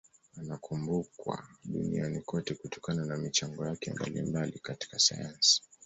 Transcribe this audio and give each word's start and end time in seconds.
Anakumbukwa 0.37 1.43
duniani 1.65 2.21
kote 2.21 2.53
kutokana 2.55 3.05
na 3.05 3.17
michango 3.17 3.65
yake 3.65 3.93
mbalimbali 3.93 4.59
katika 4.59 4.99
sayansi. 4.99 5.63